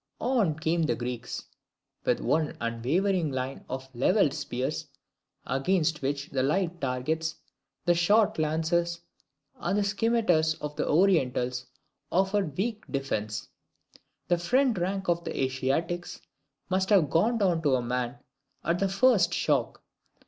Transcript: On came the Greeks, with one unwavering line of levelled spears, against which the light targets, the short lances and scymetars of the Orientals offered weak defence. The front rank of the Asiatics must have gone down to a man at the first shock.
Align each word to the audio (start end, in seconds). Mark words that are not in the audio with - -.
On 0.19 0.57
came 0.57 0.81
the 0.81 0.95
Greeks, 0.95 1.45
with 2.05 2.19
one 2.19 2.57
unwavering 2.59 3.31
line 3.31 3.63
of 3.69 3.87
levelled 3.93 4.33
spears, 4.33 4.87
against 5.45 6.01
which 6.01 6.31
the 6.31 6.41
light 6.41 6.81
targets, 6.81 7.35
the 7.85 7.93
short 7.93 8.39
lances 8.39 8.99
and 9.59 9.77
scymetars 9.85 10.55
of 10.59 10.75
the 10.75 10.89
Orientals 10.89 11.67
offered 12.11 12.57
weak 12.57 12.83
defence. 12.91 13.47
The 14.27 14.39
front 14.39 14.79
rank 14.79 15.07
of 15.07 15.23
the 15.23 15.39
Asiatics 15.43 16.19
must 16.67 16.89
have 16.89 17.11
gone 17.11 17.37
down 17.37 17.61
to 17.61 17.75
a 17.75 17.83
man 17.83 18.17
at 18.63 18.79
the 18.79 18.89
first 18.89 19.35
shock. 19.35 19.83